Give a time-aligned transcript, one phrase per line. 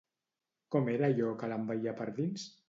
[0.75, 2.49] Com era allò que l'envaïa per dins?